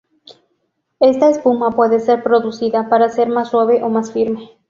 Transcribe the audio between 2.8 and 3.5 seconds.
para ser más